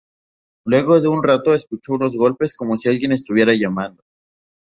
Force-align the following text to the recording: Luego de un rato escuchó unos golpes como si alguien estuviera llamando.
Luego 0.65 0.99
de 0.99 1.07
un 1.07 1.21
rato 1.23 1.53
escuchó 1.53 1.93
unos 1.93 2.15
golpes 2.15 2.55
como 2.55 2.75
si 2.75 2.89
alguien 2.89 3.11
estuviera 3.11 3.53
llamando. 3.53 4.03